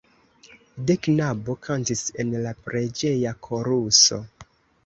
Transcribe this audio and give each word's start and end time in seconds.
De 0.91 0.95
knabo 1.07 1.55
kantis 1.67 2.03
en 2.23 2.31
la 2.47 2.55
preĝeja 2.65 3.35
koruso. 3.49 4.21